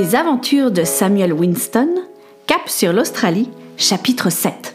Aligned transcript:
Les 0.00 0.14
aventures 0.14 0.70
de 0.70 0.82
Samuel 0.82 1.34
Winston, 1.34 1.90
Cap 2.46 2.70
sur 2.70 2.90
l'Australie, 2.90 3.50
chapitre 3.76 4.30
7. 4.30 4.74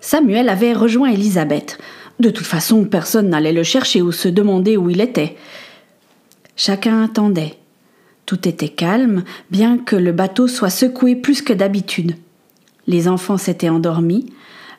Samuel 0.00 0.48
avait 0.48 0.72
rejoint 0.72 1.10
Elisabeth. 1.10 1.76
De 2.20 2.30
toute 2.30 2.46
façon, 2.46 2.86
personne 2.86 3.28
n'allait 3.28 3.52
le 3.52 3.64
chercher 3.64 4.00
ou 4.00 4.12
se 4.12 4.28
demander 4.28 4.78
où 4.78 4.88
il 4.88 5.02
était. 5.02 5.36
Chacun 6.56 7.02
attendait. 7.02 7.58
Tout 8.24 8.48
était 8.48 8.70
calme, 8.70 9.24
bien 9.50 9.76
que 9.76 9.94
le 9.94 10.12
bateau 10.12 10.48
soit 10.48 10.70
secoué 10.70 11.16
plus 11.16 11.42
que 11.42 11.52
d'habitude. 11.52 12.16
Les 12.88 13.06
enfants 13.06 13.36
s'étaient 13.36 13.68
endormis, 13.68 14.32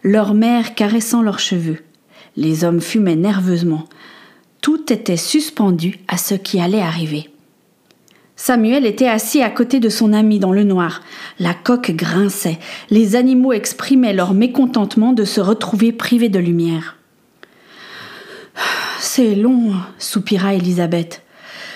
leur 0.03 0.33
mère 0.33 0.75
caressant 0.75 1.21
leurs 1.21 1.39
cheveux. 1.39 1.77
Les 2.35 2.63
hommes 2.63 2.81
fumaient 2.81 3.15
nerveusement. 3.15 3.85
Tout 4.61 4.91
était 4.91 5.15
suspendu 5.15 5.99
à 6.07 6.17
ce 6.17 6.33
qui 6.33 6.59
allait 6.59 6.81
arriver. 6.81 7.29
Samuel 8.35 8.85
était 8.85 9.07
assis 9.07 9.41
à 9.41 9.49
côté 9.49 9.79
de 9.79 9.89
son 9.89 10.11
ami 10.11 10.39
dans 10.39 10.53
le 10.53 10.63
noir. 10.63 11.01
La 11.39 11.53
coque 11.53 11.91
grinçait. 11.91 12.57
Les 12.89 13.15
animaux 13.15 13.53
exprimaient 13.53 14.13
leur 14.13 14.33
mécontentement 14.33 15.13
de 15.13 15.23
se 15.23 15.39
retrouver 15.39 15.91
privés 15.91 16.29
de 16.29 16.39
lumière. 16.39 16.97
C'est 18.99 19.35
long, 19.35 19.73
soupira 19.99 20.55
Elisabeth. 20.55 21.21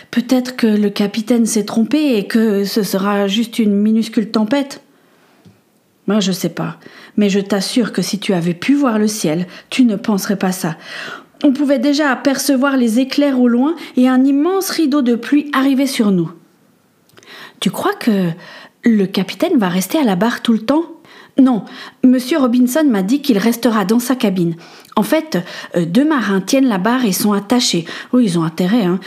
Peut-être 0.10 0.56
que 0.56 0.68
le 0.68 0.90
capitaine 0.90 1.46
s'est 1.46 1.66
trompé 1.66 2.18
et 2.18 2.28
que 2.28 2.64
ce 2.64 2.82
sera 2.82 3.28
juste 3.28 3.60
une 3.60 3.76
minuscule 3.76 4.32
tempête. 4.32 4.82
Moi, 6.08 6.20
je 6.20 6.32
sais 6.32 6.50
pas, 6.50 6.78
mais 7.16 7.30
je 7.30 7.40
t'assure 7.40 7.94
que 7.94 8.02
si 8.02 8.20
tu 8.20 8.34
avais 8.34 8.54
pu 8.54 8.74
voir 8.74 9.00
le 9.00 9.08
ciel, 9.08 9.48
tu 9.70 9.86
ne 9.86 9.96
penserais 9.96 10.36
pas 10.36 10.52
ça. 10.52 10.76
On 11.44 11.54
pouvait 11.54 11.80
déjà 11.80 12.10
apercevoir 12.10 12.78
les 12.78 13.00
éclairs 13.00 13.40
au 13.40 13.48
loin 13.48 13.76
et 13.96 14.08
un 14.08 14.24
immense 14.24 14.70
rideau 14.70 15.02
de 15.02 15.16
pluie 15.16 15.50
arriver 15.54 15.88
sur 15.88 16.12
nous. 16.12 16.32
Tu 17.60 17.72
crois 17.72 17.94
que 17.94 18.30
le 18.84 19.06
capitaine 19.06 19.58
va 19.58 19.70
rester 19.70 19.98
à 19.98 20.04
la 20.04 20.16
barre 20.16 20.42
tout 20.42 20.54
le 20.54 20.60
temps? 20.60 20.84
Non, 21.38 21.64
Monsieur 22.04 22.38
Robinson 22.38 22.86
m'a 22.88 23.02
dit 23.02 23.22
qu'il 23.22 23.38
restera 23.38 23.86
dans 23.86 24.00
sa 24.00 24.16
cabine. 24.16 24.56
En 24.96 25.04
fait, 25.04 25.40
euh, 25.76 25.86
deux 25.86 26.08
marins 26.08 26.42
tiennent 26.42 26.68
la 26.68 26.78
barre 26.78 27.06
et 27.06 27.12
sont 27.12 27.34
attachés. 27.34 27.86
Oui, 28.12 28.26
ils 28.26 28.38
ont 28.38 28.44
intérêt, 28.44 28.84
hein. 28.84 29.00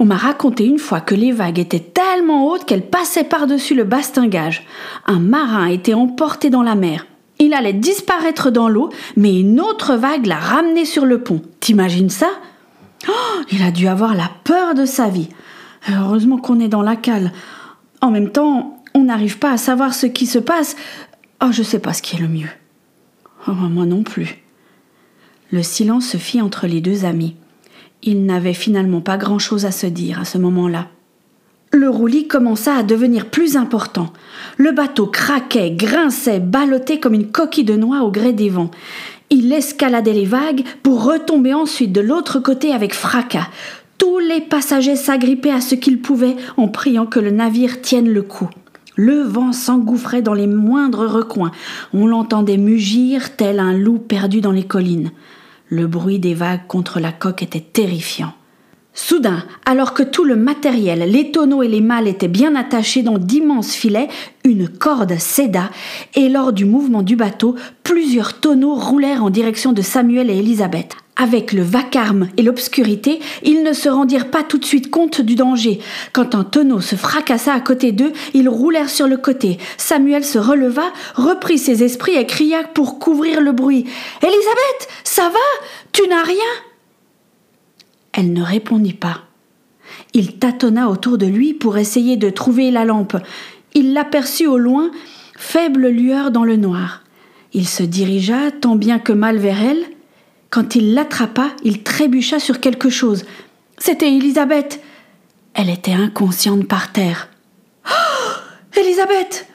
On 0.00 0.06
m'a 0.06 0.16
raconté 0.16 0.64
une 0.64 0.78
fois 0.78 1.02
que 1.02 1.14
les 1.14 1.30
vagues 1.30 1.58
étaient 1.58 1.78
tellement 1.78 2.48
hautes 2.48 2.64
qu'elles 2.64 2.88
passaient 2.88 3.22
par-dessus 3.22 3.74
le 3.74 3.84
bastingage. 3.84 4.66
Un 5.06 5.20
marin 5.20 5.66
était 5.66 5.92
emporté 5.92 6.48
dans 6.48 6.62
la 6.62 6.74
mer. 6.74 7.06
Il 7.38 7.52
allait 7.52 7.74
disparaître 7.74 8.50
dans 8.50 8.70
l'eau, 8.70 8.88
mais 9.16 9.38
une 9.38 9.60
autre 9.60 9.96
vague 9.96 10.24
l'a 10.24 10.38
ramené 10.38 10.86
sur 10.86 11.04
le 11.04 11.22
pont. 11.22 11.42
T'imagines 11.60 12.08
ça? 12.08 12.30
Oh, 13.10 13.42
Il 13.52 13.62
a 13.62 13.70
dû 13.70 13.88
avoir 13.88 14.14
la 14.14 14.30
peur 14.44 14.74
de 14.74 14.86
sa 14.86 15.08
vie. 15.08 15.28
Heureusement 15.90 16.38
qu'on 16.38 16.60
est 16.60 16.68
dans 16.68 16.82
la 16.82 16.96
cale. 16.96 17.30
En 18.00 18.10
même 18.10 18.30
temps, 18.30 18.82
on 18.94 19.04
n'arrive 19.04 19.38
pas 19.38 19.52
à 19.52 19.58
savoir 19.58 19.92
ce 19.92 20.06
qui 20.06 20.24
se 20.24 20.38
passe. 20.38 20.76
Oh, 21.44 21.52
je 21.52 21.62
sais 21.62 21.78
pas 21.78 21.92
ce 21.92 22.00
qui 22.00 22.16
est 22.16 22.20
le 22.20 22.28
mieux. 22.28 22.50
Oh, 23.46 23.52
moi 23.52 23.84
non 23.84 24.02
plus. 24.02 24.38
Le 25.50 25.62
silence 25.62 26.06
se 26.06 26.16
fit 26.16 26.40
entre 26.40 26.66
les 26.66 26.80
deux 26.80 27.04
amis. 27.04 27.36
Il 28.02 28.24
n'avait 28.24 28.54
finalement 28.54 29.00
pas 29.00 29.18
grand-chose 29.18 29.66
à 29.66 29.72
se 29.72 29.86
dire 29.86 30.20
à 30.20 30.24
ce 30.24 30.38
moment-là. 30.38 30.88
Le 31.72 31.88
roulis 31.88 32.26
commença 32.26 32.74
à 32.74 32.82
devenir 32.82 33.26
plus 33.26 33.56
important. 33.56 34.12
Le 34.56 34.72
bateau 34.72 35.06
craquait, 35.06 35.70
grinçait, 35.70 36.40
ballottait 36.40 36.98
comme 36.98 37.14
une 37.14 37.30
coquille 37.30 37.64
de 37.64 37.76
noix 37.76 38.00
au 38.00 38.10
gré 38.10 38.32
des 38.32 38.48
vents. 38.48 38.72
Il 39.30 39.52
escaladait 39.52 40.12
les 40.12 40.24
vagues 40.24 40.64
pour 40.82 41.04
retomber 41.04 41.54
ensuite 41.54 41.92
de 41.92 42.00
l'autre 42.00 42.40
côté 42.40 42.72
avec 42.72 42.92
fracas. 42.92 43.46
Tous 43.98 44.18
les 44.18 44.40
passagers 44.40 44.96
s'agrippaient 44.96 45.52
à 45.52 45.60
ce 45.60 45.76
qu'ils 45.76 46.00
pouvaient 46.00 46.36
en 46.56 46.66
priant 46.66 47.06
que 47.06 47.20
le 47.20 47.30
navire 47.30 47.80
tienne 47.82 48.08
le 48.08 48.22
coup. 48.22 48.48
Le 48.96 49.20
vent 49.20 49.52
s'engouffrait 49.52 50.22
dans 50.22 50.34
les 50.34 50.48
moindres 50.48 51.06
recoins. 51.06 51.52
On 51.94 52.06
l'entendait 52.06 52.56
mugir 52.56 53.36
tel 53.36 53.60
un 53.60 53.72
loup 53.72 53.98
perdu 53.98 54.40
dans 54.40 54.52
les 54.52 54.64
collines. 54.64 55.12
Le 55.72 55.86
bruit 55.86 56.18
des 56.18 56.34
vagues 56.34 56.66
contre 56.66 56.98
la 56.98 57.12
coque 57.12 57.44
était 57.44 57.60
terrifiant. 57.60 58.32
Soudain, 58.92 59.44
alors 59.64 59.94
que 59.94 60.02
tout 60.02 60.24
le 60.24 60.34
matériel, 60.34 61.08
les 61.08 61.30
tonneaux 61.30 61.62
et 61.62 61.68
les 61.68 61.80
malles 61.80 62.08
étaient 62.08 62.26
bien 62.26 62.56
attachés 62.56 63.04
dans 63.04 63.18
d'immenses 63.18 63.72
filets, 63.72 64.08
une 64.42 64.68
corde 64.68 65.16
céda 65.16 65.70
et 66.16 66.28
lors 66.28 66.52
du 66.52 66.64
mouvement 66.64 67.02
du 67.02 67.14
bateau, 67.14 67.54
plusieurs 67.84 68.40
tonneaux 68.40 68.74
roulèrent 68.74 69.22
en 69.22 69.30
direction 69.30 69.72
de 69.72 69.80
Samuel 69.80 70.28
et 70.28 70.38
Elisabeth. 70.38 70.96
Avec 71.22 71.52
le 71.52 71.60
vacarme 71.60 72.28
et 72.38 72.42
l'obscurité, 72.42 73.20
ils 73.42 73.62
ne 73.62 73.74
se 73.74 73.90
rendirent 73.90 74.30
pas 74.30 74.42
tout 74.42 74.56
de 74.56 74.64
suite 74.64 74.90
compte 74.90 75.20
du 75.20 75.34
danger. 75.34 75.78
Quand 76.14 76.34
un 76.34 76.44
tonneau 76.44 76.80
se 76.80 76.96
fracassa 76.96 77.52
à 77.52 77.60
côté 77.60 77.92
d'eux, 77.92 78.14
ils 78.32 78.48
roulèrent 78.48 78.88
sur 78.88 79.06
le 79.06 79.18
côté. 79.18 79.58
Samuel 79.76 80.24
se 80.24 80.38
releva, 80.38 80.94
reprit 81.16 81.58
ses 81.58 81.84
esprits 81.84 82.14
et 82.16 82.24
cria 82.24 82.64
pour 82.64 82.98
couvrir 82.98 83.42
le 83.42 83.52
bruit. 83.52 83.84
Elisabeth, 84.22 84.88
ça 85.04 85.28
va? 85.28 85.66
Tu 85.92 86.08
n'as 86.08 86.22
rien 86.22 86.38
Elle 88.14 88.32
ne 88.32 88.42
répondit 88.42 88.94
pas. 88.94 89.18
Il 90.14 90.38
tâtonna 90.38 90.88
autour 90.88 91.18
de 91.18 91.26
lui 91.26 91.52
pour 91.52 91.76
essayer 91.76 92.16
de 92.16 92.30
trouver 92.30 92.70
la 92.70 92.86
lampe. 92.86 93.18
Il 93.74 93.92
l'aperçut 93.92 94.46
au 94.46 94.56
loin, 94.56 94.90
faible 95.36 95.86
lueur 95.88 96.30
dans 96.30 96.44
le 96.44 96.56
noir. 96.56 97.02
Il 97.52 97.68
se 97.68 97.82
dirigea 97.82 98.50
tant 98.58 98.76
bien 98.76 98.98
que 98.98 99.12
mal 99.12 99.36
vers 99.36 99.62
elle, 99.62 99.84
quand 100.50 100.74
il 100.74 100.94
l'attrapa, 100.94 101.50
il 101.62 101.82
trébucha 101.84 102.40
sur 102.40 102.60
quelque 102.60 102.90
chose. 102.90 103.24
C'était 103.78 104.12
Elisabeth. 104.12 104.82
Elle 105.54 105.70
était 105.70 105.92
inconsciente 105.92 106.66
par 106.66 106.92
terre. 106.92 107.28
Oh 107.88 108.78
Elisabeth 108.78 109.46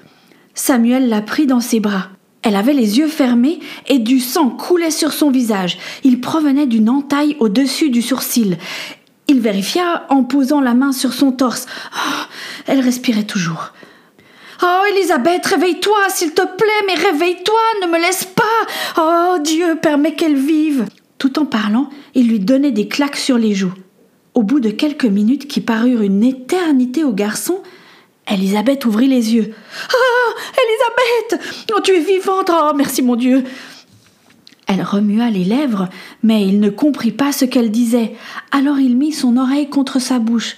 Samuel 0.53 1.09
la 1.09 1.21
prit 1.21 1.47
dans 1.47 1.59
ses 1.59 1.81
bras. 1.81 2.07
Elle 2.41 2.55
avait 2.55 2.73
les 2.73 2.97
yeux 2.97 3.07
fermés 3.07 3.59
et 3.87 3.99
du 3.99 4.19
sang 4.19 4.49
coulait 4.49 4.91
sur 4.91 5.11
son 5.11 5.31
visage. 5.31 5.77
Il 6.03 6.21
provenait 6.21 6.67
d'une 6.67 6.89
entaille 6.89 7.35
au-dessus 7.39 7.89
du 7.89 8.01
sourcil. 8.01 8.57
Il 9.27 9.41
vérifia 9.41 10.05
en 10.09 10.23
posant 10.23 10.61
la 10.61 10.75
main 10.75 10.91
sur 10.91 11.11
son 11.11 11.31
torse. 11.31 11.65
Oh, 11.95 12.23
elle 12.67 12.79
respirait 12.79 13.23
toujours. 13.23 13.73
Oh, 14.63 14.81
Elisabeth, 14.91 15.45
réveille-toi, 15.45 16.09
s'il 16.09 16.33
te 16.33 16.41
plaît, 16.41 16.85
mais 16.87 16.95
réveille-toi, 16.95 17.59
ne 17.81 17.87
me 17.87 17.99
laisse 17.99 18.25
pas. 18.25 18.43
Oh, 18.97 19.37
Dieu, 19.41 19.77
permet 19.81 20.15
qu'elle 20.15 20.35
vive. 20.35 20.85
Tout 21.17 21.39
en 21.39 21.45
parlant, 21.45 21.89
il 22.13 22.27
lui 22.27 22.39
donnait 22.39 22.71
des 22.71 22.87
claques 22.87 23.15
sur 23.15 23.37
les 23.37 23.53
joues. 23.53 23.73
Au 24.33 24.43
bout 24.43 24.59
de 24.59 24.69
quelques 24.69 25.05
minutes 25.05 25.47
qui 25.47 25.61
parurent 25.61 26.01
une 26.01 26.23
éternité 26.23 27.03
au 27.03 27.11
garçon, 27.11 27.61
Elisabeth 28.29 28.85
ouvrit 28.85 29.07
les 29.07 29.33
yeux. 29.33 29.53
Oh, 29.93 30.33
Elisabeth 31.29 31.65
Oh, 31.73 31.79
tu 31.81 31.91
es 31.95 31.99
vivante 31.99 32.51
Oh, 32.51 32.71
merci 32.75 33.01
mon 33.01 33.15
Dieu 33.15 33.43
Elle 34.67 34.81
remua 34.81 35.29
les 35.29 35.43
lèvres, 35.43 35.87
mais 36.23 36.45
il 36.45 36.59
ne 36.59 36.69
comprit 36.69 37.11
pas 37.11 37.31
ce 37.31 37.45
qu'elle 37.45 37.71
disait. 37.71 38.13
Alors 38.51 38.79
il 38.79 38.97
mit 38.97 39.13
son 39.13 39.37
oreille 39.37 39.69
contre 39.69 39.99
sa 39.99 40.19
bouche. 40.19 40.57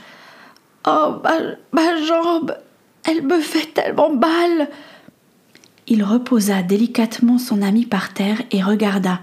Oh, 0.87 1.15
ma 1.71 2.01
jambe 2.03 2.55
elle 3.07 3.23
me 3.23 3.39
fait 3.39 3.73
tellement 3.73 4.13
mal. 4.13 4.69
Il 5.87 6.03
reposa 6.03 6.61
délicatement 6.61 7.37
son 7.37 7.61
ami 7.61 7.85
par 7.85 8.13
terre 8.13 8.41
et 8.51 8.61
regarda. 8.61 9.21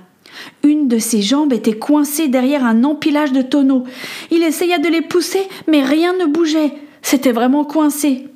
Une 0.63 0.89
de 0.89 0.99
ses 0.99 1.23
jambes 1.23 1.53
était 1.53 1.79
coincée 1.79 2.29
derrière 2.29 2.65
un 2.65 2.83
empilage 2.83 3.33
de 3.33 3.43
tonneaux. 3.43 3.85
Il 4.31 4.43
essaya 4.43 4.79
de 4.79 4.89
les 4.89 5.03
pousser, 5.03 5.47
mais 5.69 5.85
rien 5.85 6.15
ne 6.15 6.27
bougeait. 6.27 6.73
C'était 7.03 7.33
vraiment 7.33 7.65
coincé. 7.65 8.29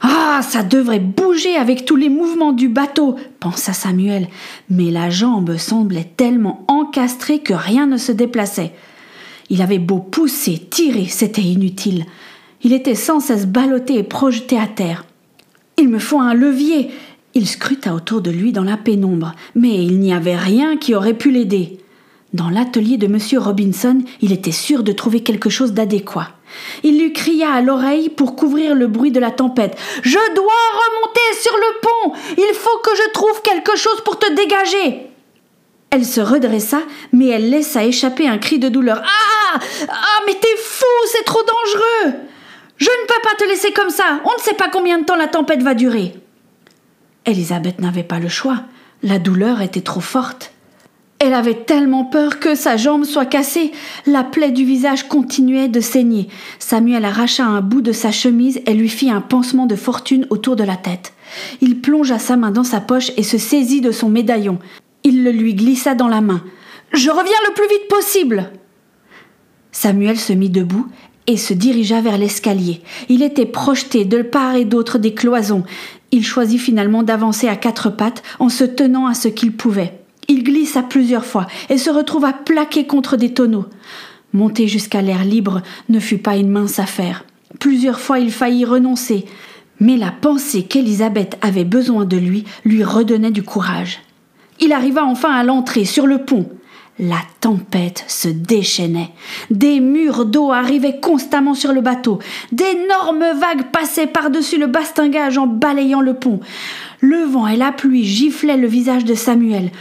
Ah, 0.00 0.40
ça 0.42 0.62
devrait 0.62 1.00
bouger 1.00 1.56
avec 1.56 1.84
tous 1.84 1.96
les 1.96 2.08
mouvements 2.08 2.52
du 2.52 2.68
bateau, 2.68 3.16
pensa 3.40 3.72
Samuel, 3.72 4.28
mais 4.70 4.90
la 4.90 5.10
jambe 5.10 5.56
semblait 5.56 6.10
tellement 6.16 6.64
encastrée 6.68 7.40
que 7.40 7.54
rien 7.54 7.86
ne 7.86 7.96
se 7.96 8.12
déplaçait. 8.12 8.72
Il 9.48 9.62
avait 9.62 9.78
beau 9.78 9.98
pousser, 9.98 10.58
tirer, 10.58 11.06
c'était 11.06 11.42
inutile. 11.42 12.04
Il 12.66 12.72
était 12.72 12.96
sans 12.96 13.20
cesse 13.20 13.46
ballotté 13.46 13.94
et 13.96 14.02
projeté 14.02 14.58
à 14.58 14.66
terre. 14.66 15.04
Il 15.76 15.88
me 15.88 16.00
faut 16.00 16.18
un 16.18 16.34
levier. 16.34 16.90
Il 17.34 17.46
scruta 17.46 17.94
autour 17.94 18.22
de 18.22 18.30
lui 18.32 18.50
dans 18.50 18.64
la 18.64 18.76
pénombre, 18.76 19.36
mais 19.54 19.84
il 19.84 20.00
n'y 20.00 20.12
avait 20.12 20.34
rien 20.34 20.76
qui 20.76 20.92
aurait 20.92 21.14
pu 21.14 21.30
l'aider. 21.30 21.78
Dans 22.32 22.50
l'atelier 22.50 22.96
de 22.96 23.06
M. 23.06 23.18
Robinson, 23.38 24.02
il 24.20 24.32
était 24.32 24.50
sûr 24.50 24.82
de 24.82 24.90
trouver 24.90 25.20
quelque 25.20 25.48
chose 25.48 25.74
d'adéquat. 25.74 26.30
Il 26.82 27.00
lui 27.00 27.12
cria 27.12 27.52
à 27.52 27.62
l'oreille 27.62 28.08
pour 28.08 28.34
couvrir 28.34 28.74
le 28.74 28.88
bruit 28.88 29.12
de 29.12 29.20
la 29.20 29.30
tempête. 29.30 29.78
Je 30.02 30.34
dois 30.34 30.42
remonter 30.42 31.40
sur 31.40 31.54
le 31.54 31.80
pont. 31.80 32.18
Il 32.36 32.52
faut 32.52 32.78
que 32.82 32.96
je 32.96 33.12
trouve 33.12 33.42
quelque 33.42 33.76
chose 33.76 34.02
pour 34.04 34.18
te 34.18 34.34
dégager. 34.34 35.06
Elle 35.90 36.04
se 36.04 36.20
redressa, 36.20 36.80
mais 37.12 37.28
elle 37.28 37.48
laissa 37.48 37.84
échapper 37.84 38.26
un 38.26 38.38
cri 38.38 38.58
de 38.58 38.68
douleur. 38.68 39.00
Ah 39.04 39.60
Ah 39.88 40.22
mais 40.26 40.34
t'es 40.34 40.56
fou, 40.58 40.84
c'est 41.12 41.24
trop 41.24 41.44
dangereux 41.44 42.26
Je 42.76 42.90
ne 42.90 43.06
peux 43.06 43.22
pas 43.22 43.34
te 43.38 43.48
laisser 43.48 43.72
comme 43.72 43.90
ça. 43.90 44.20
On 44.24 44.36
ne 44.36 44.42
sait 44.42 44.54
pas 44.54 44.68
combien 44.68 44.98
de 44.98 45.04
temps 45.04 45.16
la 45.16 45.28
tempête 45.28 45.62
va 45.62 45.74
durer. 45.74 46.14
Elisabeth 47.24 47.80
n'avait 47.80 48.02
pas 48.02 48.18
le 48.18 48.28
choix. 48.28 48.62
La 49.02 49.18
douleur 49.18 49.62
était 49.62 49.80
trop 49.80 50.00
forte. 50.00 50.52
Elle 51.18 51.32
avait 51.32 51.64
tellement 51.64 52.04
peur 52.04 52.40
que 52.40 52.54
sa 52.54 52.76
jambe 52.76 53.04
soit 53.04 53.24
cassée. 53.24 53.72
La 54.04 54.22
plaie 54.22 54.50
du 54.50 54.64
visage 54.64 55.08
continuait 55.08 55.68
de 55.68 55.80
saigner. 55.80 56.28
Samuel 56.58 57.06
arracha 57.06 57.44
un 57.44 57.62
bout 57.62 57.80
de 57.80 57.92
sa 57.92 58.10
chemise 58.10 58.60
et 58.66 58.74
lui 58.74 58.90
fit 58.90 59.10
un 59.10 59.22
pansement 59.22 59.64
de 59.64 59.76
fortune 59.76 60.26
autour 60.28 60.56
de 60.56 60.64
la 60.64 60.76
tête. 60.76 61.14
Il 61.62 61.80
plongea 61.80 62.18
sa 62.18 62.36
main 62.36 62.50
dans 62.50 62.64
sa 62.64 62.80
poche 62.80 63.12
et 63.16 63.22
se 63.22 63.38
saisit 63.38 63.80
de 63.80 63.92
son 63.92 64.10
médaillon. 64.10 64.58
Il 65.04 65.24
le 65.24 65.30
lui 65.30 65.54
glissa 65.54 65.94
dans 65.94 66.08
la 66.08 66.20
main. 66.20 66.42
Je 66.92 67.08
reviens 67.10 67.38
le 67.48 67.54
plus 67.54 67.68
vite 67.68 67.88
possible. 67.88 68.50
Samuel 69.72 70.18
se 70.18 70.34
mit 70.34 70.50
debout 70.50 70.86
et 71.26 71.36
se 71.36 71.54
dirigea 71.54 72.00
vers 72.00 72.18
l'escalier. 72.18 72.80
Il 73.08 73.22
était 73.22 73.46
projeté 73.46 74.04
de 74.04 74.22
part 74.22 74.54
et 74.54 74.64
d'autre 74.64 74.98
des 74.98 75.14
cloisons. 75.14 75.64
Il 76.12 76.24
choisit 76.24 76.60
finalement 76.60 77.02
d'avancer 77.02 77.48
à 77.48 77.56
quatre 77.56 77.90
pattes 77.90 78.22
en 78.38 78.48
se 78.48 78.64
tenant 78.64 79.06
à 79.06 79.14
ce 79.14 79.28
qu'il 79.28 79.52
pouvait. 79.52 79.98
Il 80.28 80.44
glissa 80.44 80.82
plusieurs 80.82 81.24
fois 81.24 81.46
et 81.68 81.78
se 81.78 81.90
retrouva 81.90 82.32
plaqué 82.32 82.86
contre 82.86 83.16
des 83.16 83.32
tonneaux. 83.32 83.66
Monter 84.32 84.68
jusqu'à 84.68 85.02
l'air 85.02 85.24
libre 85.24 85.62
ne 85.88 86.00
fut 86.00 86.18
pas 86.18 86.36
une 86.36 86.50
mince 86.50 86.78
affaire. 86.78 87.24
Plusieurs 87.58 88.00
fois 88.00 88.18
il 88.18 88.30
faillit 88.30 88.64
renoncer, 88.64 89.24
mais 89.80 89.96
la 89.96 90.10
pensée 90.10 90.64
qu'Élisabeth 90.64 91.38
avait 91.42 91.64
besoin 91.64 92.04
de 92.04 92.16
lui 92.16 92.44
lui 92.64 92.82
redonnait 92.82 93.30
du 93.30 93.42
courage. 93.42 94.00
Il 94.60 94.72
arriva 94.72 95.04
enfin 95.04 95.30
à 95.30 95.44
l'entrée, 95.44 95.84
sur 95.84 96.06
le 96.06 96.24
pont. 96.24 96.48
La 96.98 97.20
tempête 97.42 98.04
se 98.08 98.28
déchaînait. 98.28 99.10
Des 99.50 99.80
murs 99.80 100.24
d'eau 100.24 100.50
arrivaient 100.50 100.98
constamment 100.98 101.52
sur 101.52 101.74
le 101.74 101.82
bateau. 101.82 102.20
D'énormes 102.52 103.38
vagues 103.38 103.70
passaient 103.70 104.06
par-dessus 104.06 104.58
le 104.58 104.66
bastingage 104.66 105.36
en 105.36 105.46
balayant 105.46 106.00
le 106.00 106.14
pont. 106.14 106.40
Le 107.00 107.18
vent 107.24 107.46
et 107.48 107.58
la 107.58 107.70
pluie 107.70 108.04
giflaient 108.04 108.56
le 108.56 108.66
visage 108.66 109.04
de 109.04 109.14
Samuel. 109.14 109.72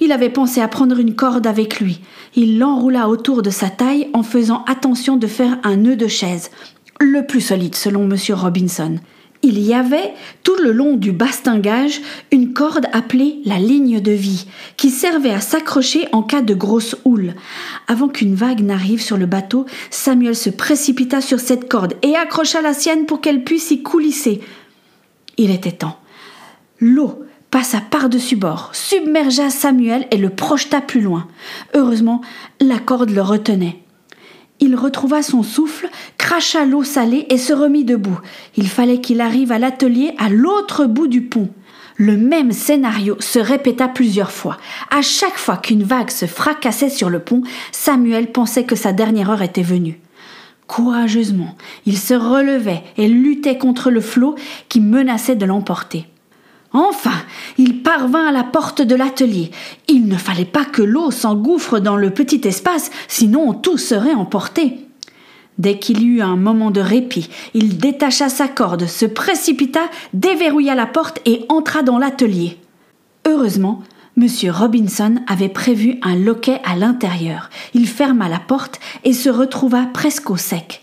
Il 0.00 0.10
avait 0.10 0.28
pensé 0.28 0.60
à 0.60 0.66
prendre 0.66 0.98
une 0.98 1.14
corde 1.14 1.46
avec 1.46 1.78
lui. 1.78 2.00
Il 2.34 2.58
l'enroula 2.58 3.08
autour 3.08 3.42
de 3.42 3.50
sa 3.50 3.70
taille 3.70 4.08
en 4.12 4.24
faisant 4.24 4.64
attention 4.66 5.16
de 5.16 5.28
faire 5.28 5.58
un 5.62 5.76
nœud 5.76 5.96
de 5.96 6.08
chaise, 6.08 6.50
le 7.00 7.24
plus 7.26 7.40
solide 7.40 7.76
selon 7.76 8.02
M. 8.10 8.16
Robinson. 8.30 8.96
Il 9.48 9.60
y 9.60 9.74
avait, 9.74 10.12
tout 10.42 10.56
le 10.60 10.72
long 10.72 10.96
du 10.96 11.12
bastingage, 11.12 12.00
une 12.32 12.52
corde 12.52 12.86
appelée 12.92 13.38
la 13.44 13.60
ligne 13.60 14.00
de 14.00 14.10
vie, 14.10 14.48
qui 14.76 14.90
servait 14.90 15.30
à 15.30 15.40
s'accrocher 15.40 16.08
en 16.10 16.24
cas 16.24 16.42
de 16.42 16.52
grosse 16.52 16.96
houle. 17.04 17.34
Avant 17.86 18.08
qu'une 18.08 18.34
vague 18.34 18.62
n'arrive 18.62 19.00
sur 19.00 19.16
le 19.16 19.26
bateau, 19.26 19.64
Samuel 19.88 20.34
se 20.34 20.50
précipita 20.50 21.20
sur 21.20 21.38
cette 21.38 21.68
corde 21.68 21.94
et 22.02 22.16
accrocha 22.16 22.60
la 22.60 22.74
sienne 22.74 23.06
pour 23.06 23.20
qu'elle 23.20 23.44
puisse 23.44 23.70
y 23.70 23.84
coulisser. 23.84 24.40
Il 25.36 25.52
était 25.52 25.70
temps. 25.70 26.00
L'eau 26.80 27.22
passa 27.52 27.80
par-dessus 27.80 28.34
bord, 28.34 28.70
submergea 28.72 29.50
Samuel 29.50 30.08
et 30.10 30.16
le 30.16 30.30
projeta 30.30 30.80
plus 30.80 31.02
loin. 31.02 31.28
Heureusement, 31.72 32.20
la 32.60 32.80
corde 32.80 33.10
le 33.10 33.22
retenait. 33.22 33.80
Il 34.60 34.74
retrouva 34.74 35.22
son 35.22 35.42
souffle, 35.42 35.88
cracha 36.18 36.64
l'eau 36.64 36.82
salée 36.82 37.26
et 37.28 37.38
se 37.38 37.52
remit 37.52 37.84
debout. 37.84 38.18
Il 38.56 38.68
fallait 38.68 39.00
qu'il 39.00 39.20
arrive 39.20 39.52
à 39.52 39.58
l'atelier 39.58 40.14
à 40.18 40.28
l'autre 40.28 40.86
bout 40.86 41.08
du 41.08 41.22
pont. 41.22 41.50
Le 41.96 42.16
même 42.16 42.52
scénario 42.52 43.16
se 43.20 43.38
répéta 43.38 43.88
plusieurs 43.88 44.30
fois. 44.30 44.58
À 44.90 45.02
chaque 45.02 45.38
fois 45.38 45.56
qu'une 45.56 45.82
vague 45.82 46.10
se 46.10 46.26
fracassait 46.26 46.90
sur 46.90 47.08
le 47.10 47.20
pont, 47.20 47.42
Samuel 47.72 48.32
pensait 48.32 48.64
que 48.64 48.76
sa 48.76 48.92
dernière 48.92 49.30
heure 49.30 49.42
était 49.42 49.62
venue. 49.62 49.98
Courageusement, 50.66 51.56
il 51.86 51.96
se 51.96 52.14
relevait 52.14 52.82
et 52.96 53.08
luttait 53.08 53.58
contre 53.58 53.90
le 53.90 54.00
flot 54.00 54.34
qui 54.68 54.80
menaçait 54.80 55.36
de 55.36 55.46
l'emporter. 55.46 56.06
Enfin, 56.76 57.24
il 57.56 57.82
parvint 57.82 58.26
à 58.26 58.32
la 58.32 58.44
porte 58.44 58.82
de 58.82 58.94
l'atelier. 58.94 59.50
Il 59.88 60.08
ne 60.08 60.16
fallait 60.18 60.44
pas 60.44 60.66
que 60.66 60.82
l'eau 60.82 61.10
s'engouffre 61.10 61.78
dans 61.78 61.96
le 61.96 62.10
petit 62.10 62.46
espace, 62.46 62.90
sinon 63.08 63.54
tout 63.54 63.78
serait 63.78 64.12
emporté. 64.12 64.76
Dès 65.56 65.78
qu'il 65.78 66.06
eut 66.06 66.20
un 66.20 66.36
moment 66.36 66.70
de 66.70 66.82
répit, 66.82 67.30
il 67.54 67.78
détacha 67.78 68.28
sa 68.28 68.46
corde, 68.46 68.84
se 68.88 69.06
précipita, 69.06 69.84
déverrouilla 70.12 70.74
la 70.74 70.84
porte 70.84 71.22
et 71.24 71.46
entra 71.48 71.82
dans 71.82 71.96
l'atelier. 71.96 72.58
Heureusement, 73.26 73.82
M. 74.18 74.28
Robinson 74.50 75.14
avait 75.26 75.48
prévu 75.48 75.98
un 76.02 76.14
loquet 76.14 76.60
à 76.62 76.76
l'intérieur. 76.76 77.48
Il 77.72 77.88
ferma 77.88 78.28
la 78.28 78.38
porte 78.38 78.80
et 79.02 79.14
se 79.14 79.30
retrouva 79.30 79.86
presque 79.94 80.28
au 80.28 80.36
sec. 80.36 80.82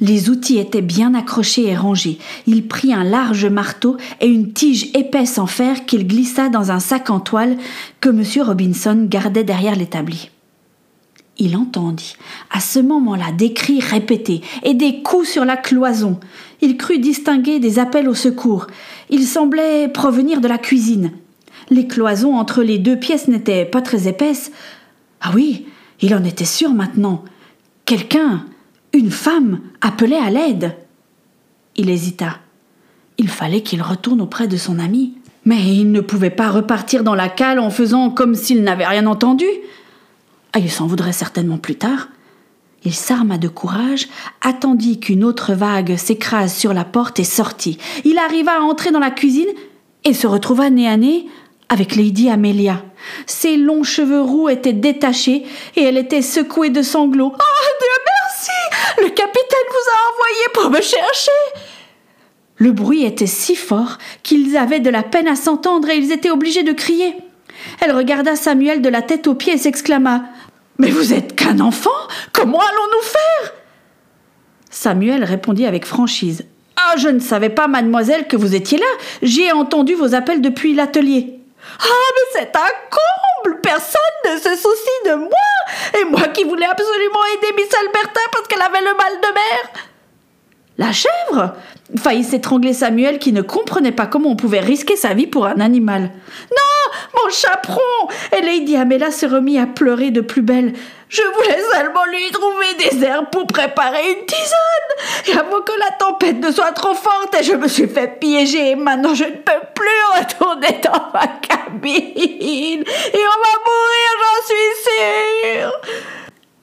Les 0.00 0.30
outils 0.30 0.58
étaient 0.58 0.80
bien 0.80 1.14
accrochés 1.14 1.66
et 1.66 1.76
rangés. 1.76 2.18
Il 2.46 2.66
prit 2.66 2.92
un 2.92 3.04
large 3.04 3.46
marteau 3.46 3.96
et 4.20 4.26
une 4.26 4.52
tige 4.52 4.90
épaisse 4.94 5.38
en 5.38 5.46
fer 5.46 5.84
qu'il 5.84 6.06
glissa 6.06 6.48
dans 6.48 6.70
un 6.70 6.80
sac 6.80 7.10
en 7.10 7.20
toile 7.20 7.56
que 8.00 8.08
M. 8.08 8.24
Robinson 8.42 9.06
gardait 9.08 9.44
derrière 9.44 9.76
l'établi. 9.76 10.30
Il 11.42 11.56
entendit, 11.56 12.16
à 12.50 12.60
ce 12.60 12.78
moment-là, 12.78 13.32
des 13.32 13.54
cris 13.54 13.80
répétés 13.80 14.42
et 14.62 14.74
des 14.74 15.02
coups 15.02 15.28
sur 15.28 15.46
la 15.46 15.56
cloison. 15.56 16.20
Il 16.60 16.76
crut 16.76 17.00
distinguer 17.00 17.60
des 17.60 17.78
appels 17.78 18.08
au 18.08 18.14
secours. 18.14 18.66
Ils 19.08 19.26
semblaient 19.26 19.88
provenir 19.88 20.42
de 20.42 20.48
la 20.48 20.58
cuisine. 20.58 21.12
Les 21.70 21.86
cloisons 21.86 22.36
entre 22.36 22.62
les 22.62 22.78
deux 22.78 22.98
pièces 22.98 23.28
n'étaient 23.28 23.64
pas 23.64 23.80
très 23.80 24.06
épaisses. 24.06 24.52
Ah 25.22 25.32
oui, 25.34 25.66
il 26.02 26.14
en 26.14 26.24
était 26.24 26.44
sûr 26.44 26.70
maintenant. 26.70 27.24
Quelqu'un, 27.86 28.44
une 28.92 29.10
femme 29.10 29.60
appelait 29.80 30.16
à 30.16 30.30
l'aide. 30.30 30.76
Il 31.76 31.90
hésita. 31.90 32.38
Il 33.18 33.28
fallait 33.28 33.62
qu'il 33.62 33.82
retourne 33.82 34.20
auprès 34.20 34.48
de 34.48 34.56
son 34.56 34.78
ami. 34.78 35.14
Mais 35.44 35.62
il 35.62 35.90
ne 35.90 36.00
pouvait 36.00 36.30
pas 36.30 36.50
repartir 36.50 37.02
dans 37.02 37.14
la 37.14 37.28
cale 37.28 37.60
en 37.60 37.70
faisant 37.70 38.10
comme 38.10 38.34
s'il 38.34 38.62
n'avait 38.62 38.86
rien 38.86 39.06
entendu. 39.06 39.46
Ah, 40.52 40.58
il 40.58 40.70
s'en 40.70 40.86
voudrait 40.86 41.12
certainement 41.12 41.58
plus 41.58 41.76
tard. 41.76 42.08
Il 42.84 42.94
s'arma 42.94 43.38
de 43.38 43.48
courage, 43.48 44.08
attendit 44.40 45.00
qu'une 45.00 45.22
autre 45.22 45.52
vague 45.54 45.96
s'écrase 45.96 46.54
sur 46.54 46.72
la 46.72 46.84
porte 46.84 47.20
et 47.20 47.24
sortit. 47.24 47.78
Il 48.04 48.18
arriva 48.18 48.52
à 48.52 48.62
entrer 48.62 48.90
dans 48.90 48.98
la 48.98 49.10
cuisine 49.10 49.48
et 50.04 50.14
se 50.14 50.26
retrouva 50.26 50.70
nez 50.70 50.88
à 50.88 50.96
nez 50.96 51.26
avec 51.68 51.94
Lady 51.94 52.28
Amelia. 52.28 52.82
Ses 53.26 53.56
longs 53.56 53.84
cheveux 53.84 54.22
roux 54.22 54.48
étaient 54.48 54.72
détachés 54.72 55.44
et 55.76 55.82
elle 55.82 55.98
était 55.98 56.22
secouée 56.22 56.70
de 56.70 56.82
sanglots. 56.82 57.32
Ah, 57.38 57.60
Le 59.02 59.08
capitaine 59.08 59.68
vous 59.70 59.90
a 59.90 60.12
envoyé 60.12 60.42
pour 60.52 60.70
me 60.70 60.80
chercher 60.80 61.30
Le 62.56 62.72
bruit 62.72 63.04
était 63.04 63.26
si 63.26 63.56
fort 63.56 63.98
qu'ils 64.22 64.56
avaient 64.56 64.80
de 64.80 64.90
la 64.90 65.02
peine 65.02 65.28
à 65.28 65.36
s'entendre 65.36 65.88
et 65.88 65.96
ils 65.96 66.12
étaient 66.12 66.30
obligés 66.30 66.62
de 66.62 66.72
crier. 66.72 67.16
Elle 67.80 67.92
regarda 67.92 68.36
Samuel 68.36 68.82
de 68.82 68.88
la 68.88 69.02
tête 69.02 69.26
aux 69.26 69.34
pieds 69.34 69.54
et 69.54 69.58
s'exclama 69.58 70.24
Mais 70.78 70.90
vous 70.90 71.14
êtes 71.14 71.34
qu'un 71.34 71.60
enfant 71.60 71.90
Comment 72.32 72.60
allons-nous 72.60 73.06
faire? 73.06 73.54
Samuel 74.70 75.24
répondit 75.24 75.66
avec 75.66 75.86
franchise 75.86 76.44
Ah, 76.76 76.96
je 76.96 77.08
ne 77.08 77.20
savais 77.20 77.50
pas, 77.50 77.68
mademoiselle, 77.68 78.28
que 78.28 78.36
vous 78.36 78.54
étiez 78.54 78.78
là. 78.78 78.86
J'ai 79.22 79.50
entendu 79.52 79.94
vos 79.94 80.14
appels 80.14 80.40
depuis 80.42 80.74
l'atelier. 80.74 81.40
Ah, 81.80 81.84
mais 82.14 82.40
c'est 82.40 82.56
un 82.56 82.70
comble 82.90 83.60
Personne 83.62 84.00
ne 84.26 84.38
se 84.38 84.54
soucie 84.56 85.06
de 85.06 85.14
moi 85.14 86.00
Et 86.00 86.04
moi 86.04 86.28
qui 86.28 86.44
voulais 86.44 86.66
absolument 86.66 87.24
aider 87.36 87.54
Miss 87.56 87.68
Alberta 87.80 87.99
parce 87.99 87.99
qu'elle 88.60 88.66
avait 88.66 88.84
le 88.84 88.96
mal 88.96 89.12
de 89.20 89.34
mer 89.34 89.84
La 90.78 90.92
chèvre 90.92 91.54
faillit 91.98 92.24
s'étrangler 92.24 92.72
Samuel 92.72 93.18
qui 93.18 93.32
ne 93.32 93.42
comprenait 93.42 93.92
pas 93.92 94.06
comment 94.06 94.30
on 94.30 94.36
pouvait 94.36 94.60
risquer 94.60 94.96
sa 94.96 95.14
vie 95.14 95.26
pour 95.26 95.46
un 95.46 95.60
animal. 95.60 96.02
Non 96.02 96.92
Mon 97.14 97.30
chaperon 97.30 98.08
Et 98.36 98.42
Lady 98.42 98.76
Amela 98.76 99.10
se 99.10 99.26
remit 99.26 99.58
à 99.58 99.66
pleurer 99.66 100.10
de 100.10 100.20
plus 100.20 100.42
belle. 100.42 100.74
Je 101.08 101.22
voulais 101.22 101.60
seulement 101.72 102.04
lui 102.04 102.30
trouver 102.30 102.74
des 102.78 103.04
herbes 103.04 103.30
pour 103.32 103.46
préparer 103.48 104.12
une 104.12 104.26
tisane. 104.26 105.26
Et 105.26 105.32
avant 105.32 105.60
que 105.60 105.72
la 105.80 105.90
tempête 105.98 106.38
ne 106.38 106.52
soit 106.52 106.70
trop 106.70 106.94
forte, 106.94 107.34
et 107.40 107.42
je 107.42 107.54
me 107.54 107.66
suis 107.66 107.88
fait 107.88 108.20
piéger. 108.20 108.76
Maintenant, 108.76 109.14
je 109.14 109.24
ne 109.24 109.30
peux 109.30 109.60
plus 109.74 110.20
retourner 110.20 110.80
dans 110.84 111.10
ma 111.12 111.26
cabine. 111.26 112.84
Et 112.84 113.16
on 113.16 113.40
va 113.42 113.49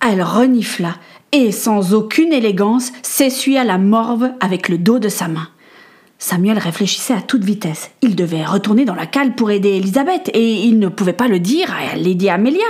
Elle 0.10 0.22
renifla 0.22 0.96
et, 1.34 1.52
sans 1.52 1.94
aucune 1.94 2.32
élégance, 2.32 2.94
s'essuya 3.02 3.66
la 3.66 3.78
morve 3.78 4.30
avec 4.40 4.70
le 4.70 4.78
dos 4.78 5.00
de 5.00 5.10
sa 5.10 5.28
main. 5.28 5.50
Samuel 6.18 6.58
réfléchissait 6.58 7.14
à 7.14 7.22
toute 7.22 7.44
vitesse. 7.44 7.92
Il 8.02 8.16
devait 8.16 8.46
retourner 8.46 8.86
dans 8.86 8.96
la 8.96 9.06
cale 9.06 9.36
pour 9.36 9.52
aider 9.52 9.76
Elisabeth, 9.76 10.32
et 10.34 10.54
il 10.64 10.80
ne 10.80 10.88
pouvait 10.88 11.12
pas 11.12 11.28
le 11.28 11.40
dire 11.40 11.74
à 11.74 11.98
Lady 11.98 12.30
Amelia. 12.30 12.64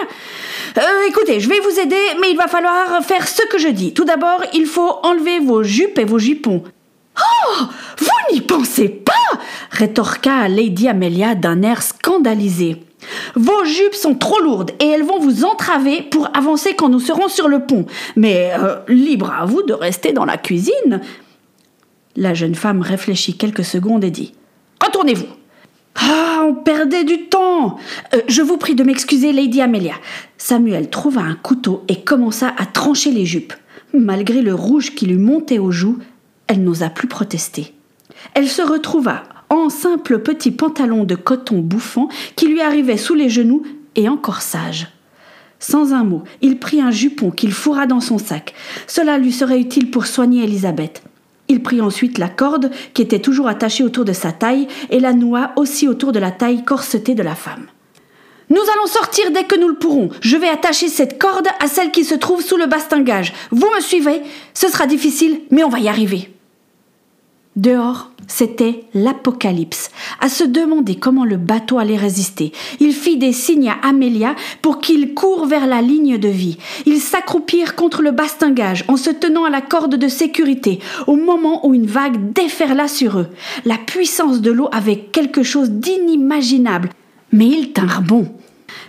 Euh, 0.77 0.81
écoutez, 1.07 1.39
je 1.39 1.47
vais 1.47 1.59
vous 1.59 1.79
aider, 1.79 2.01
mais 2.19 2.31
il 2.31 2.37
va 2.37 2.47
falloir 2.47 3.03
faire 3.03 3.27
ce 3.27 3.45
que 3.45 3.59
je 3.59 3.67
dis. 3.67 3.93
Tout 3.93 4.05
d'abord, 4.05 4.41
il 4.55 4.65
faut 4.65 4.95
enlever 5.03 5.39
vos 5.39 5.61
jupes 5.61 5.99
et 5.99 6.05
vos 6.05 6.19
jupons. 6.19 6.63
Oh 7.19 7.63
Vous 7.99 8.33
n'y 8.33 8.41
pensez 8.41 8.89
pas 8.89 9.13
rétorqua 9.71 10.47
Lady 10.47 10.87
Amelia 10.87 11.35
d'un 11.35 11.61
air 11.61 11.81
scandalisé. 11.81 12.83
Vos 13.35 13.65
jupes 13.65 13.95
sont 13.95 14.15
trop 14.15 14.39
lourdes 14.39 14.71
et 14.79 14.85
elles 14.87 15.03
vont 15.03 15.19
vous 15.19 15.45
entraver 15.45 16.01
pour 16.01 16.29
avancer 16.35 16.75
quand 16.75 16.89
nous 16.89 16.99
serons 16.99 17.27
sur 17.27 17.47
le 17.47 17.65
pont. 17.65 17.85
Mais 18.15 18.51
euh, 18.57 18.77
libre 18.87 19.31
à 19.31 19.45
vous 19.45 19.63
de 19.63 19.73
rester 19.73 20.13
dans 20.13 20.25
la 20.25 20.37
cuisine. 20.37 21.01
La 22.15 22.33
jeune 22.33 22.55
femme 22.55 22.81
réfléchit 22.81 23.37
quelques 23.37 23.65
secondes 23.65 24.03
et 24.03 24.11
dit 24.11 24.33
Retournez-vous. 24.83 25.27
Ah, 25.95 26.43
on 26.47 26.53
perdait 26.53 27.03
du 27.03 27.27
temps. 27.27 27.77
Euh, 28.13 28.21
je 28.27 28.41
vous 28.41 28.57
prie 28.57 28.75
de 28.75 28.83
m'excuser, 28.83 29.31
Lady 29.31 29.61
Amelia. 29.61 29.95
Samuel 30.37 30.89
trouva 30.89 31.21
un 31.21 31.35
couteau 31.35 31.83
et 31.87 32.01
commença 32.01 32.53
à 32.57 32.65
trancher 32.65 33.11
les 33.11 33.25
jupes. 33.25 33.53
Malgré 33.93 34.41
le 34.41 34.53
rouge 34.53 34.93
qui 34.93 35.05
lui 35.05 35.17
montait 35.17 35.59
aux 35.59 35.71
joues, 35.71 35.97
elle 36.47 36.63
n'osa 36.63 36.89
plus 36.89 37.07
protester. 37.07 37.73
Elle 38.33 38.47
se 38.47 38.61
retrouva 38.61 39.23
en 39.49 39.69
simple 39.69 40.19
petit 40.19 40.51
pantalon 40.51 41.03
de 41.03 41.15
coton 41.15 41.59
bouffant 41.59 42.09
qui 42.35 42.47
lui 42.47 42.61
arrivait 42.61 42.97
sous 42.97 43.13
les 43.13 43.29
genoux 43.29 43.63
et 43.95 44.09
en 44.09 44.17
corsage. 44.17 44.87
Sans 45.59 45.93
un 45.93 46.03
mot, 46.03 46.23
il 46.41 46.59
prit 46.59 46.81
un 46.81 46.91
jupon 46.91 47.31
qu'il 47.31 47.51
fourra 47.51 47.87
dans 47.87 48.01
son 48.01 48.17
sac. 48.17 48.53
Cela 48.85 49.17
lui 49.17 49.31
serait 49.31 49.59
utile 49.59 49.89
pour 49.89 50.05
soigner 50.05 50.43
Elisabeth. 50.43 51.01
Il 51.47 51.63
prit 51.63 51.81
ensuite 51.81 52.17
la 52.17 52.29
corde 52.29 52.71
qui 52.93 53.01
était 53.01 53.19
toujours 53.19 53.47
attachée 53.47 53.83
autour 53.83 54.05
de 54.05 54.13
sa 54.13 54.31
taille 54.31 54.67
et 54.89 54.99
la 54.99 55.13
noua 55.13 55.53
aussi 55.55 55.87
autour 55.87 56.11
de 56.11 56.19
la 56.19 56.31
taille 56.31 56.63
corsetée 56.63 57.15
de 57.15 57.23
la 57.23 57.35
femme. 57.35 57.67
Nous 58.49 58.61
allons 58.61 58.87
sortir 58.87 59.31
dès 59.31 59.43
que 59.43 59.59
nous 59.59 59.67
le 59.67 59.75
pourrons. 59.75 60.09
Je 60.21 60.37
vais 60.37 60.47
attacher 60.47 60.87
cette 60.87 61.19
corde 61.19 61.47
à 61.59 61.67
celle 61.67 61.91
qui 61.91 62.05
se 62.05 62.15
trouve 62.15 62.41
sous 62.41 62.55
le 62.57 62.65
bastingage. 62.65 63.33
Vous 63.51 63.69
me 63.75 63.81
suivez? 63.81 64.21
Ce 64.53 64.69
sera 64.69 64.87
difficile, 64.87 65.41
mais 65.51 65.63
on 65.63 65.69
va 65.69 65.79
y 65.79 65.89
arriver. 65.89 66.31
Dehors, 67.57 68.11
c'était 68.27 68.83
l'apocalypse. 68.93 69.89
À 70.19 70.29
se 70.29 70.43
demander 70.43 70.95
comment 70.95 71.25
le 71.25 71.37
bateau 71.37 71.79
allait 71.79 71.97
résister, 71.97 72.51
il 72.79 72.93
fit 72.93 73.17
des 73.17 73.33
signes 73.33 73.69
à 73.69 73.87
Amélia 73.87 74.35
pour 74.61 74.79
qu'il 74.79 75.13
court 75.13 75.45
vers 75.45 75.65
la 75.65 75.81
ligne 75.81 76.17
de 76.17 76.27
vie. 76.27 76.57
Ils 76.85 76.99
s'accroupirent 76.99 77.75
contre 77.75 78.01
le 78.01 78.11
bastingage 78.11 78.83
en 78.87 78.97
se 78.97 79.09
tenant 79.09 79.45
à 79.45 79.49
la 79.49 79.61
corde 79.61 79.95
de 79.95 80.07
sécurité 80.07 80.79
au 81.07 81.15
moment 81.15 81.65
où 81.65 81.73
une 81.73 81.87
vague 81.87 82.33
déferla 82.33 82.87
sur 82.87 83.19
eux. 83.19 83.27
La 83.65 83.77
puissance 83.77 84.41
de 84.41 84.51
l'eau 84.51 84.69
avait 84.71 84.97
quelque 84.97 85.43
chose 85.43 85.71
d'inimaginable, 85.71 86.89
mais 87.31 87.47
ils 87.47 87.71
tinrent 87.71 88.01
bon. 88.01 88.27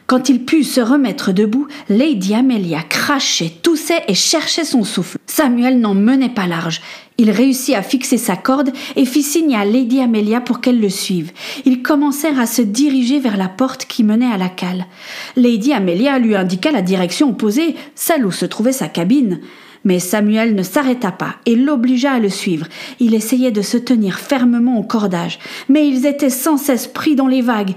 Quand 0.07 0.31
il 0.31 0.45
put 0.45 0.65
se 0.65 0.81
remettre 0.81 1.33
debout, 1.33 1.69
Lady 1.91 2.35
Amelia 2.35 2.81
crachait, 2.83 3.53
toussait 3.63 4.05
et 4.09 4.15
cherchait 4.15 4.65
son 4.65 4.83
souffle. 4.83 5.19
Samuel 5.27 5.81
n'en 5.81 5.95
menait 5.95 6.31
pas 6.31 6.47
large. 6.47 6.81
Il 7.21 7.33
réussit 7.33 7.75
à 7.75 7.83
fixer 7.83 8.17
sa 8.17 8.37
corde 8.37 8.71
et 8.95 9.05
fit 9.05 9.25
signe 9.25 9.57
à 9.57 9.65
Lady 9.65 10.01
Amelia 10.01 10.41
pour 10.41 10.61
qu'elle 10.61 10.81
le 10.81 10.89
suive. 10.89 11.33
Ils 11.65 11.83
commencèrent 11.83 12.39
à 12.39 12.47
se 12.47 12.63
diriger 12.63 13.19
vers 13.19 13.37
la 13.37 13.49
porte 13.49 13.87
qui 13.87 14.05
menait 14.05 14.33
à 14.33 14.37
la 14.37 14.49
cale. 14.49 14.87
Lady 15.35 15.73
Amelia 15.73 16.21
lui 16.21 16.37
indiqua 16.37 16.71
la 16.71 16.81
direction 16.81 17.31
opposée, 17.31 17.75
celle 17.97 18.25
où 18.25 18.31
se 18.31 18.47
trouvait 18.47 18.71
sa 18.71 18.87
cabine. 18.87 19.41
Mais 19.83 19.99
Samuel 19.99 20.55
ne 20.55 20.63
s'arrêta 20.63 21.11
pas 21.11 21.35
et 21.45 21.57
l'obligea 21.57 22.13
à 22.13 22.19
le 22.21 22.29
suivre. 22.29 22.69
Il 23.01 23.15
essayait 23.15 23.51
de 23.51 23.63
se 23.63 23.77
tenir 23.77 24.21
fermement 24.21 24.79
au 24.79 24.85
cordage, 24.85 25.41
mais 25.69 25.89
ils 25.89 26.07
étaient 26.07 26.31
sans 26.31 26.57
cesse 26.57 26.87
pris 26.87 27.17
dans 27.17 27.27
les 27.27 27.43
vagues. 27.43 27.75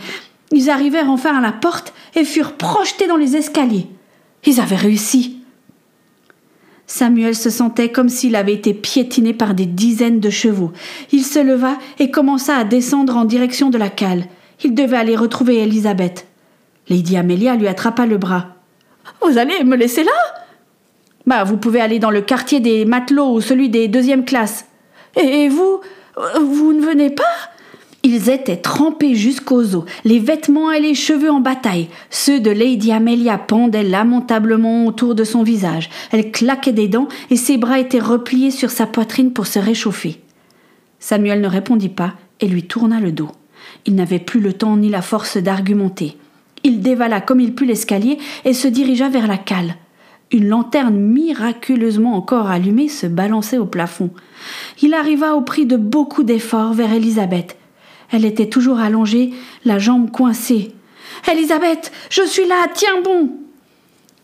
Ils 0.51 0.69
arrivèrent 0.69 1.09
enfin 1.09 1.35
à 1.35 1.41
la 1.41 1.51
porte 1.51 1.93
et 2.15 2.25
furent 2.25 2.53
projetés 2.53 3.07
dans 3.07 3.17
les 3.17 3.35
escaliers. 3.35 3.87
Ils 4.45 4.59
avaient 4.59 4.75
réussi. 4.75 5.40
Samuel 6.91 7.35
se 7.35 7.49
sentait 7.49 7.89
comme 7.89 8.09
s'il 8.09 8.35
avait 8.35 8.53
été 8.53 8.73
piétiné 8.73 9.33
par 9.33 9.53
des 9.53 9.65
dizaines 9.65 10.19
de 10.19 10.29
chevaux. 10.29 10.73
Il 11.13 11.23
se 11.23 11.39
leva 11.39 11.77
et 11.99 12.11
commença 12.11 12.57
à 12.57 12.65
descendre 12.65 13.15
en 13.15 13.23
direction 13.23 13.69
de 13.69 13.77
la 13.77 13.89
cale. 13.89 14.25
Il 14.61 14.75
devait 14.75 14.97
aller 14.97 15.15
retrouver 15.15 15.59
Elisabeth. 15.59 16.27
Lady 16.89 17.15
Amelia 17.15 17.55
lui 17.55 17.69
attrapa 17.69 18.05
le 18.05 18.17
bras. 18.17 18.57
Vous 19.25 19.37
allez 19.37 19.63
me 19.63 19.77
laisser 19.77 20.03
là? 20.03 20.11
Bah, 21.25 21.45
vous 21.45 21.55
pouvez 21.55 21.79
aller 21.79 21.97
dans 21.97 22.11
le 22.11 22.21
quartier 22.21 22.59
des 22.59 22.83
matelots 22.83 23.35
ou 23.35 23.39
celui 23.39 23.69
des 23.69 23.87
deuxièmes 23.87 24.25
classes. 24.25 24.65
Et 25.15 25.47
vous 25.47 25.79
Vous 26.41 26.73
ne 26.73 26.85
venez 26.85 27.09
pas? 27.09 27.23
Ils 28.03 28.29
étaient 28.29 28.57
trempés 28.57 29.13
jusqu'aux 29.13 29.75
os, 29.75 29.85
les 30.05 30.19
vêtements 30.19 30.71
et 30.71 30.79
les 30.79 30.95
cheveux 30.95 31.29
en 31.29 31.39
bataille. 31.39 31.87
Ceux 32.09 32.39
de 32.39 32.49
Lady 32.49 32.91
Amelia 32.91 33.37
pendaient 33.37 33.83
lamentablement 33.83 34.87
autour 34.87 35.13
de 35.13 35.23
son 35.23 35.43
visage. 35.43 35.89
Elle 36.11 36.31
claquait 36.31 36.73
des 36.73 36.87
dents 36.87 37.07
et 37.29 37.35
ses 37.35 37.57
bras 37.57 37.79
étaient 37.79 37.99
repliés 37.99 38.51
sur 38.51 38.71
sa 38.71 38.87
poitrine 38.87 39.33
pour 39.33 39.45
se 39.45 39.59
réchauffer. 39.59 40.19
Samuel 40.99 41.41
ne 41.41 41.47
répondit 41.47 41.89
pas 41.89 42.13
et 42.39 42.47
lui 42.47 42.63
tourna 42.63 42.99
le 42.99 43.11
dos. 43.11 43.29
Il 43.85 43.95
n'avait 43.95 44.19
plus 44.19 44.39
le 44.39 44.53
temps 44.53 44.77
ni 44.77 44.89
la 44.89 45.03
force 45.03 45.37
d'argumenter. 45.37 46.17
Il 46.63 46.81
dévala 46.81 47.21
comme 47.21 47.39
il 47.39 47.53
put 47.53 47.65
l'escalier 47.65 48.17
et 48.45 48.53
se 48.53 48.67
dirigea 48.67 49.09
vers 49.09 49.27
la 49.27 49.37
cale. 49.37 49.75
Une 50.31 50.47
lanterne 50.47 50.95
miraculeusement 50.95 52.15
encore 52.15 52.49
allumée 52.49 52.87
se 52.87 53.05
balançait 53.05 53.57
au 53.57 53.65
plafond. 53.65 54.09
Il 54.81 54.93
arriva 54.93 55.35
au 55.35 55.41
prix 55.41 55.65
de 55.65 55.75
beaucoup 55.75 56.23
d'efforts 56.23 56.73
vers 56.73 56.93
Élisabeth. 56.93 57.57
Elle 58.11 58.25
était 58.25 58.49
toujours 58.49 58.79
allongée, 58.79 59.31
la 59.65 59.79
jambe 59.79 60.11
coincée. 60.11 60.73
Elisabeth, 61.31 61.91
je 62.09 62.23
suis 62.23 62.47
là, 62.47 62.67
tiens 62.73 63.01
bon. 63.03 63.31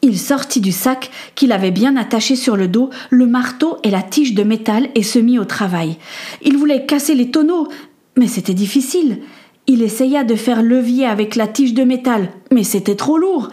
Il 0.02 0.20
sortit 0.20 0.62
du 0.62 0.72
sac 0.72 1.10
qu'il 1.36 1.52
avait 1.52 1.72
bien 1.72 1.96
attaché 1.98 2.36
sur 2.36 2.56
le 2.56 2.68
dos, 2.68 2.92
le 3.10 3.26
marteau 3.26 3.78
et 3.84 3.90
la 3.90 4.04
tige 4.04 4.36
de 4.36 4.44
métal 4.44 4.90
et 4.94 5.04
se 5.04 5.20
mit 5.20 5.40
au 5.40 5.46
travail. 5.46 5.98
Il 6.44 6.58
voulait 6.58 6.86
casser 6.86 7.16
les 7.16 7.32
tonneaux, 7.32 7.68
mais 8.16 8.28
c'était 8.28 8.54
difficile. 8.54 9.20
Il 9.66 9.82
essaya 9.82 10.24
de 10.24 10.36
faire 10.36 10.62
levier 10.62 11.06
avec 11.06 11.36
la 11.36 11.48
tige 11.48 11.74
de 11.74 11.84
métal, 11.84 12.30
mais 12.52 12.64
c'était 12.64 12.96
trop 12.96 13.18
lourd. 13.18 13.50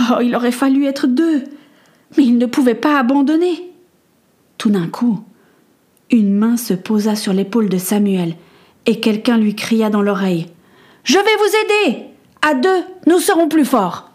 Oh, 0.00 0.20
il 0.22 0.36
aurait 0.36 0.52
fallu 0.52 0.84
être 0.84 1.06
deux. 1.06 1.44
Mais 2.16 2.24
il 2.24 2.38
ne 2.38 2.46
pouvait 2.46 2.74
pas 2.74 2.98
abandonner. 2.98 3.70
Tout 4.56 4.70
d'un 4.70 4.88
coup, 4.88 5.20
une 6.10 6.34
main 6.34 6.56
se 6.56 6.74
posa 6.74 7.16
sur 7.16 7.32
l'épaule 7.32 7.68
de 7.68 7.78
Samuel 7.78 8.34
et 8.86 9.00
quelqu'un 9.00 9.36
lui 9.36 9.54
cria 9.54 9.90
dans 9.90 10.02
l'oreille 10.02 10.46
Je 11.04 11.18
vais 11.18 11.22
vous 11.22 11.92
aider! 11.94 12.04
À 12.42 12.54
deux, 12.54 12.84
nous 13.06 13.18
serons 13.18 13.48
plus 13.48 13.64
forts 13.64 14.07